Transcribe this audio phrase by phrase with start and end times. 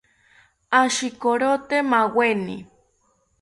[0.79, 2.57] Ashikorote maaweni